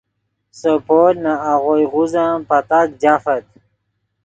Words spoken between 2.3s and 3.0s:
پتاک